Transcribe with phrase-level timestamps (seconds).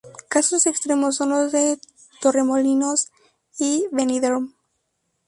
[0.29, 1.79] Casos extremos son los de
[2.21, 3.11] Torremolinos
[3.59, 4.51] y Benidorm.